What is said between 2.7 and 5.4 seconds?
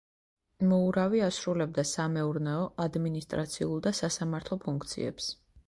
ადმინისტრაციულ და სასამართლო ფუნქციებს.